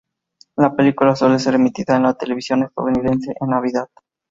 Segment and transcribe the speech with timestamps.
[0.57, 3.87] La película suele ser emitida en la televisión estadounidense en Navidad.